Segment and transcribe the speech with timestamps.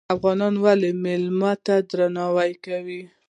[0.15, 3.01] افغانان ولې میلمه ته درناوی کوي؟